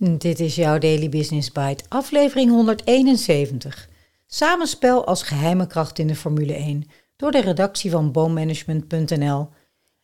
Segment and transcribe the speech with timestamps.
[0.00, 3.88] Dit is jouw Daily Business Bite, aflevering 171.
[4.26, 9.48] Samenspel als geheime kracht in de Formule 1 door de redactie van boommanagement.nl.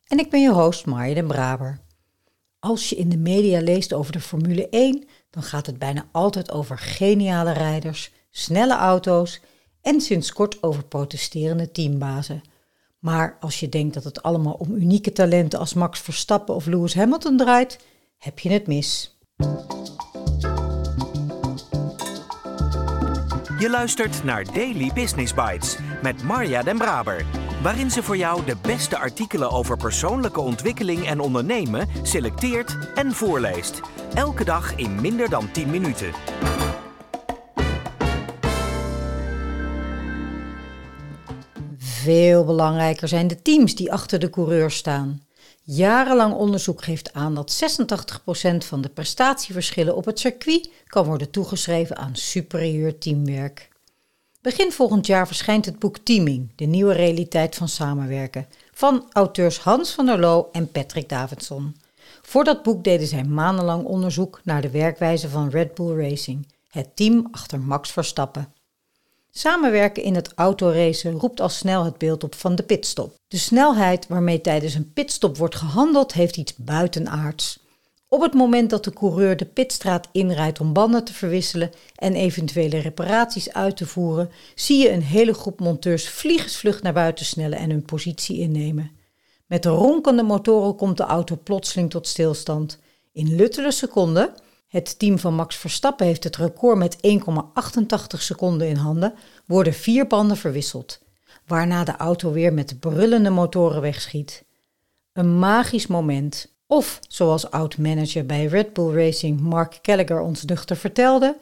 [0.07, 1.79] En ik ben je host Marja den Braber.
[2.59, 6.51] Als je in de media leest over de Formule 1, dan gaat het bijna altijd
[6.51, 9.41] over geniale rijders, snelle auto's
[9.81, 12.41] en sinds kort over protesterende teambazen.
[12.99, 16.95] Maar als je denkt dat het allemaal om unieke talenten als Max Verstappen of Lewis
[16.95, 17.79] Hamilton draait,
[18.17, 19.14] heb je het mis.
[23.59, 27.25] Je luistert naar Daily Business Bites met Marja Den Braber,
[27.61, 33.81] waarin ze voor jou de beste artikelen over persoonlijke ontwikkeling en ondernemen selecteert en voorleest.
[34.13, 36.11] Elke dag in minder dan 10 minuten.
[41.77, 45.24] Veel belangrijker zijn de teams die achter de coureur staan.
[45.67, 47.63] Jarenlang onderzoek geeft aan dat
[48.53, 53.69] 86% van de prestatieverschillen op het circuit kan worden toegeschreven aan superieur teamwerk.
[54.41, 59.91] Begin volgend jaar verschijnt het boek Teaming, de nieuwe realiteit van samenwerken, van auteurs Hans
[59.91, 61.75] van der Loo en Patrick Davidson.
[62.21, 66.95] Voor dat boek deden zij maandenlang onderzoek naar de werkwijze van Red Bull Racing, het
[66.95, 68.53] team achter Max Verstappen.
[69.37, 73.15] Samenwerken in het autoracen roept al snel het beeld op van de pitstop.
[73.27, 77.59] De snelheid waarmee tijdens een pitstop wordt gehandeld heeft iets buitenaards.
[78.07, 82.77] Op het moment dat de coureur de pitstraat inrijdt om banden te verwisselen en eventuele
[82.77, 87.69] reparaties uit te voeren, zie je een hele groep monteurs vliegensvlug naar buiten snellen en
[87.69, 88.91] hun positie innemen.
[89.45, 92.79] Met ronkende motoren komt de auto plotseling tot stilstand.
[93.11, 94.33] In luttele seconden
[94.75, 99.13] het team van Max Verstappen heeft het record met 1,88 seconden in handen,
[99.45, 100.99] worden vier banden verwisseld,
[101.47, 104.43] waarna de auto weer met brullende motoren wegschiet.
[105.13, 106.53] Een magisch moment.
[106.67, 111.37] Of, zoals oud-manager bij Red Bull Racing Mark Gallagher ons nuchter vertelde,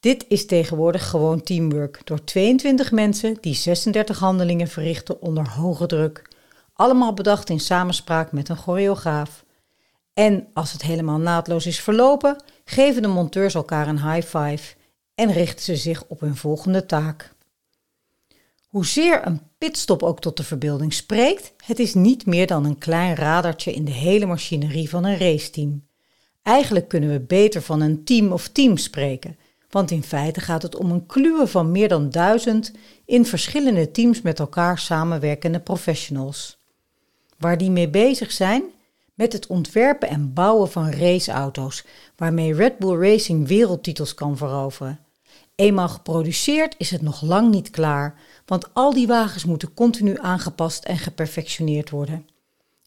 [0.00, 6.28] dit is tegenwoordig gewoon teamwork door 22 mensen die 36 handelingen verrichten onder hoge druk.
[6.72, 9.44] Allemaal bedacht in samenspraak met een choreograaf.
[10.14, 14.74] En als het helemaal naadloos is verlopen, geven de monteurs elkaar een high five
[15.14, 17.34] en richten ze zich op hun volgende taak.
[18.68, 23.14] Hoezeer een pitstop ook tot de verbeelding spreekt, het is niet meer dan een klein
[23.14, 25.86] radartje in de hele machinerie van een raceteam.
[26.42, 29.38] Eigenlijk kunnen we beter van een team of team spreken,
[29.70, 32.72] want in feite gaat het om een kluwe van meer dan duizend
[33.04, 36.58] in verschillende teams met elkaar samenwerkende professionals.
[37.38, 38.62] Waar die mee bezig zijn,
[39.14, 41.84] met het ontwerpen en bouwen van raceauto's,
[42.16, 44.98] waarmee Red Bull Racing wereldtitels kan veroveren.
[45.54, 50.84] Eenmaal geproduceerd is het nog lang niet klaar, want al die wagens moeten continu aangepast
[50.84, 52.26] en geperfectioneerd worden.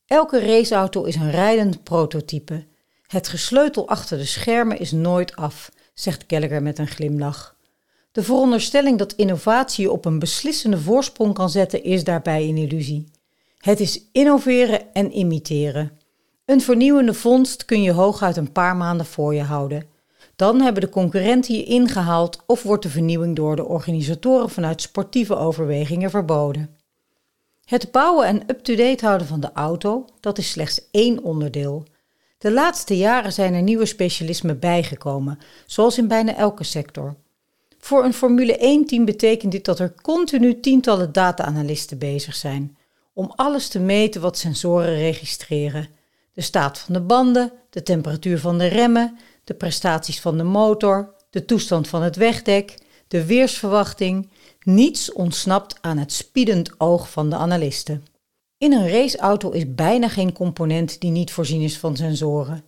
[0.05, 2.65] Elke raceauto is een rijdend prototype.
[3.07, 7.55] Het gesleutel achter de schermen is nooit af, zegt Gallagher met een glimlach.
[8.11, 13.11] De veronderstelling dat innovatie op een beslissende voorsprong kan zetten is daarbij een illusie.
[13.57, 15.97] Het is innoveren en imiteren.
[16.47, 19.90] Een vernieuwende vondst kun je hooguit een paar maanden voor je houden.
[20.35, 25.36] Dan hebben de concurrenten je ingehaald of wordt de vernieuwing door de organisatoren vanuit sportieve
[25.36, 26.78] overwegingen verboden.
[27.66, 31.84] Het bouwen en up-to-date houden van de auto, dat is slechts één onderdeel.
[32.38, 37.16] De laatste jaren zijn er nieuwe specialismen bijgekomen, zoals in bijna elke sector.
[37.80, 42.78] Voor een Formule 1-team betekent dit dat er continu tientallen data-analisten bezig zijn,
[43.13, 45.96] om alles te meten wat sensoren registreren
[46.38, 51.14] de staat van de banden, de temperatuur van de remmen, de prestaties van de motor,
[51.30, 52.78] de toestand van het wegdek,
[53.08, 54.30] de weersverwachting.
[54.59, 58.06] Niets ontsnapt aan het spiedend oog van de analisten.
[58.58, 62.64] In een raceauto is bijna geen component die niet voorzien is van sensoren.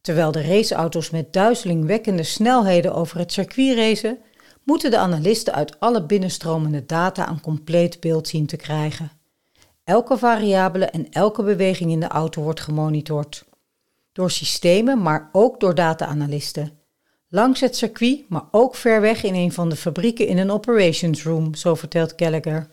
[0.00, 4.18] Terwijl de raceauto's met duizelingwekkende snelheden over het circuit racen,
[4.64, 9.21] moeten de analisten uit alle binnenstromende data een compleet beeld zien te krijgen.
[9.84, 13.44] Elke variabele en elke beweging in de auto wordt gemonitord.
[14.12, 16.78] Door systemen, maar ook door data-analisten.
[17.28, 21.22] Langs het circuit, maar ook ver weg in een van de fabrieken in een operations
[21.22, 22.70] room, zo vertelt Gallagher.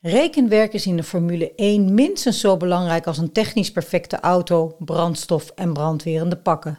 [0.00, 5.50] Rekenwerk is in de Formule 1 minstens zo belangrijk als een technisch perfecte auto, brandstof
[5.50, 6.78] en brandwerende pakken.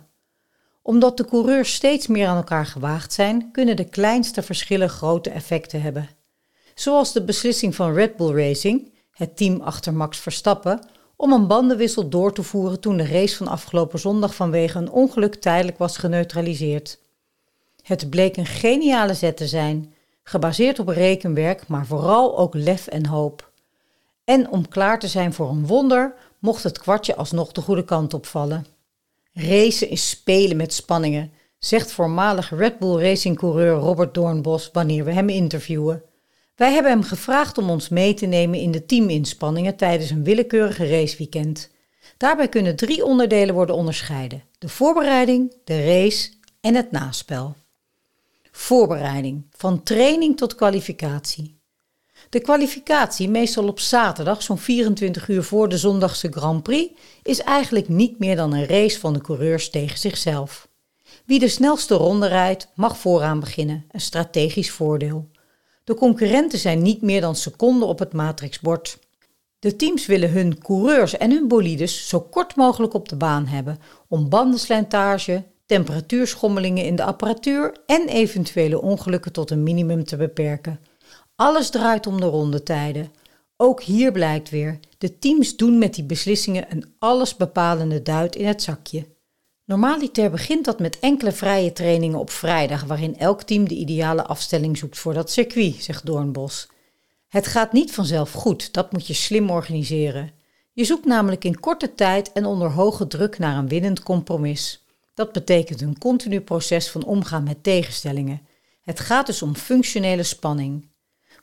[0.81, 5.81] Omdat de coureurs steeds meer aan elkaar gewaagd zijn, kunnen de kleinste verschillen grote effecten
[5.81, 6.09] hebben.
[6.75, 10.79] Zoals de beslissing van Red Bull Racing, het team achter Max Verstappen,
[11.15, 15.35] om een bandenwissel door te voeren toen de race van afgelopen zondag vanwege een ongeluk
[15.35, 16.99] tijdelijk was geneutraliseerd.
[17.81, 19.93] Het bleek een geniale zet te zijn,
[20.23, 23.51] gebaseerd op rekenwerk, maar vooral ook lef en hoop.
[24.23, 28.13] En om klaar te zijn voor een wonder, mocht het kwartje alsnog de goede kant
[28.13, 28.65] opvallen.
[29.33, 35.29] Racen is spelen met spanningen, zegt voormalig Red Bull Racing-coureur Robert Doornbos wanneer we hem
[35.29, 36.03] interviewen.
[36.55, 40.87] Wij hebben hem gevraagd om ons mee te nemen in de teaminspanningen tijdens een willekeurige
[40.87, 41.71] raceweekend.
[42.17, 46.29] Daarbij kunnen drie onderdelen worden onderscheiden: de voorbereiding, de race
[46.61, 47.55] en het naspel.
[48.51, 51.59] Voorbereiding, van training tot kwalificatie.
[52.29, 57.89] De kwalificatie, meestal op zaterdag, zo'n 24 uur voor de zondagse Grand Prix, is eigenlijk
[57.89, 60.67] niet meer dan een race van de coureurs tegen zichzelf.
[61.25, 65.27] Wie de snelste ronde rijdt, mag vooraan beginnen, een strategisch voordeel.
[65.85, 68.99] De concurrenten zijn niet meer dan seconden op het matrixbord.
[69.59, 73.79] De teams willen hun coureurs en hun bolides zo kort mogelijk op de baan hebben
[74.07, 80.79] om bandenslijntage, temperatuurschommelingen in de apparatuur en eventuele ongelukken tot een minimum te beperken.
[81.35, 83.11] Alles draait om de rondetijden.
[83.57, 88.61] Ook hier blijkt weer, de teams doen met die beslissingen een allesbepalende duit in het
[88.61, 89.14] zakje.
[89.65, 94.77] Normaliter begint dat met enkele vrije trainingen op vrijdag, waarin elk team de ideale afstelling
[94.77, 96.67] zoekt voor dat circuit, zegt Doornbos.
[97.27, 100.31] Het gaat niet vanzelf goed, dat moet je slim organiseren.
[100.73, 104.85] Je zoekt namelijk in korte tijd en onder hoge druk naar een winnend compromis.
[105.13, 108.41] Dat betekent een continu proces van omgaan met tegenstellingen.
[108.81, 110.87] Het gaat dus om functionele spanning.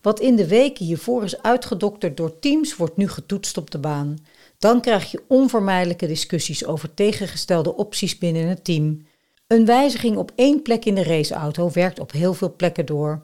[0.03, 4.19] Wat in de weken hiervoor is uitgedokterd door teams, wordt nu getoetst op de baan.
[4.63, 9.07] Dan krijg je onvermijdelijke discussies over tegengestelde opties binnen het team.
[9.47, 13.23] Een wijziging op één plek in de raceauto werkt op heel veel plekken door.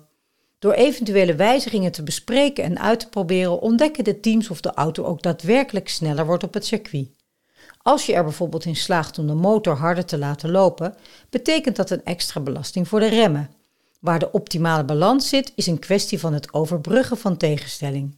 [0.59, 5.05] Door eventuele wijzigingen te bespreken en uit te proberen, ontdekken de teams of de auto
[5.05, 7.09] ook daadwerkelijk sneller wordt op het circuit.
[7.83, 10.95] Als je er bijvoorbeeld in slaagt om de motor harder te laten lopen,
[11.31, 13.51] betekent dat een extra belasting voor de remmen.
[14.01, 18.17] Waar de optimale balans zit, is een kwestie van het overbruggen van tegenstelling.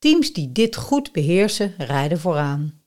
[0.00, 2.80] Teams die dit goed beheersen, rijden vooraan.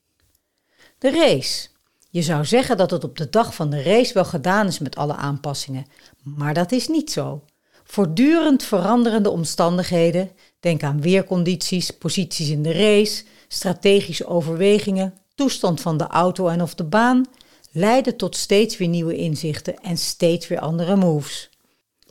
[0.98, 1.68] De race.
[2.10, 4.96] Je zou zeggen dat het op de dag van de race wel gedaan is met
[4.96, 5.86] alle aanpassingen,
[6.24, 7.44] maar dat is niet zo.
[7.84, 16.08] Voortdurend veranderende omstandigheden, denk aan weercondities, posities in de race, strategische overwegingen, toestand van de
[16.08, 17.26] auto en of de baan,
[17.72, 21.50] leiden tot steeds weer nieuwe inzichten en steeds weer andere moves.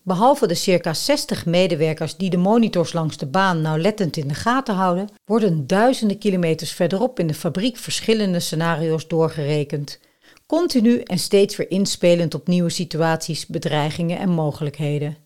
[0.04, 4.74] Behalve de circa 60 medewerkers die de monitors langs de baan nauwlettend in de gaten
[4.74, 9.98] houden, worden duizenden kilometers verderop in de fabriek verschillende scenario's doorgerekend.
[10.46, 15.16] Continu en steeds weer inspelend op nieuwe situaties, bedreigingen en mogelijkheden.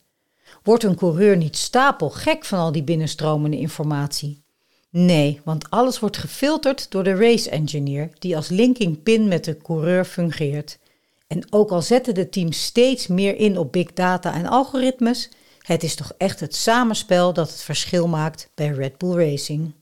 [0.62, 4.44] Wordt een coureur niet stapelgek van al die binnenstromende informatie?
[4.90, 9.56] Nee, want alles wordt gefilterd door de race engineer, die als linking pin met de
[9.56, 10.78] coureur fungeert.
[11.26, 15.82] En ook al zetten de teams steeds meer in op big data en algoritmes, het
[15.82, 19.74] is toch echt het samenspel dat het verschil maakt bij Red Bull Racing.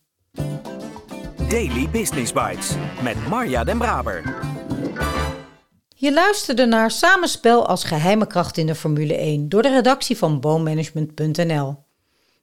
[1.49, 2.71] Daily Business Bites
[3.03, 4.23] met Marja Den Braber.
[5.97, 10.41] Je luisterde naar Samenspel als geheime kracht in de Formule 1 door de redactie van
[10.41, 11.77] boommanagement.nl.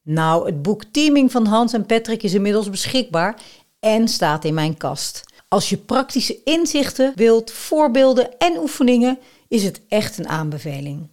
[0.03, 3.42] Nou, het boek Teaming van Hans en Patrick is inmiddels beschikbaar
[3.80, 5.31] en staat in mijn kast.
[5.53, 11.09] Als je praktische inzichten wilt, voorbeelden en oefeningen, is het echt een aanbeveling.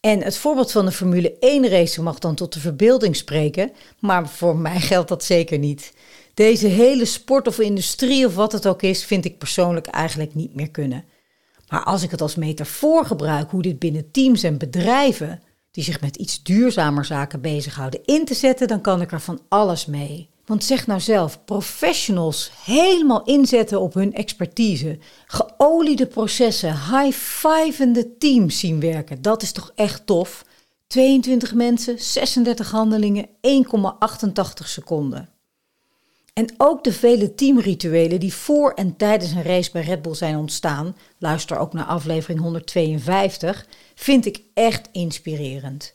[0.00, 4.28] En het voorbeeld van de Formule 1 race mag dan tot de verbeelding spreken, maar
[4.28, 5.92] voor mij geldt dat zeker niet.
[6.34, 10.54] Deze hele sport of industrie of wat het ook is, vind ik persoonlijk eigenlijk niet
[10.54, 11.04] meer kunnen.
[11.68, 16.00] Maar als ik het als metafoor gebruik hoe dit binnen teams en bedrijven, die zich
[16.00, 20.28] met iets duurzamer zaken bezighouden, in te zetten, dan kan ik er van alles mee.
[20.50, 28.80] Want zeg nou zelf, professionals helemaal inzetten op hun expertise, geoliede processen, high-fivende teams zien
[28.80, 30.44] werken, dat is toch echt tof?
[30.86, 33.32] 22 mensen, 36 handelingen, 1,88
[34.64, 35.28] seconden.
[36.32, 40.36] En ook de vele teamrituelen die voor en tijdens een race bij Red Bull zijn
[40.36, 45.94] ontstaan, luister ook naar aflevering 152, vind ik echt inspirerend.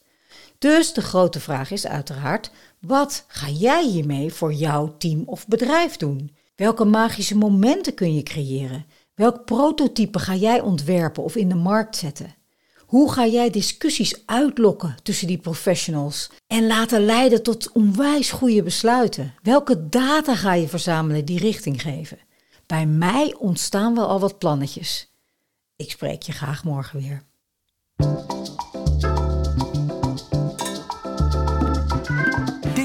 [0.57, 5.97] Dus de grote vraag is uiteraard: wat ga jij hiermee voor jouw team of bedrijf
[5.97, 6.35] doen?
[6.55, 8.85] Welke magische momenten kun je creëren?
[9.13, 12.35] Welk prototype ga jij ontwerpen of in de markt zetten?
[12.85, 19.33] Hoe ga jij discussies uitlokken tussen die professionals en laten leiden tot onwijs goede besluiten?
[19.41, 22.17] Welke data ga je verzamelen die richting geven?
[22.65, 25.11] Bij mij ontstaan wel al wat plannetjes.
[25.75, 27.23] Ik spreek je graag morgen weer.